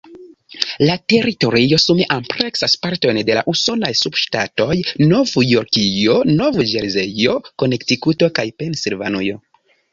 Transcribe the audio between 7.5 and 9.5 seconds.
Konektikuto kaj Pensilvanio.